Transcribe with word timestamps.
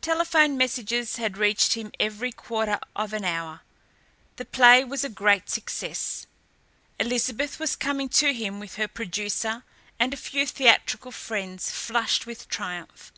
Telephone 0.00 0.56
messages 0.56 1.16
had 1.16 1.36
reached 1.36 1.72
him 1.72 1.90
every 1.98 2.30
quarter 2.30 2.78
of 2.94 3.12
an 3.12 3.24
hour. 3.24 3.62
The 4.36 4.44
play 4.44 4.84
was 4.84 5.02
a 5.02 5.08
great 5.08 5.50
success. 5.50 6.28
Elizabeth 7.00 7.58
was 7.58 7.74
coming 7.74 8.08
to 8.10 8.32
him 8.32 8.60
with 8.60 8.76
her 8.76 8.86
producer 8.86 9.64
and 9.98 10.14
a 10.14 10.16
few 10.16 10.46
theatrical 10.46 11.10
friends, 11.10 11.68
flushed 11.72 12.26
with 12.26 12.48
triumph. 12.48 13.10